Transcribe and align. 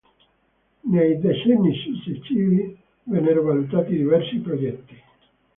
Nei 0.81 1.19
decenni 1.19 1.75
successivi 1.75 2.75
vennero 3.03 3.43
valutati 3.43 3.95
diversi 3.95 4.37
progetti. 4.39 4.95